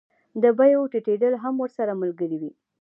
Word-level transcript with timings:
د 0.41 0.43
بیو 0.59 0.81
ټیټېدل 0.91 1.33
هم 1.43 1.55
ورسره 1.63 1.91
ملګري 2.01 2.37
وي 2.41 2.51